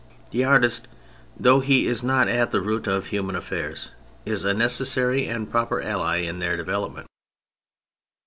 [0.31, 0.87] The artist,
[1.39, 3.91] though he is not at the root of human affairs,
[4.25, 7.05] is a necessary and proper ally in their development.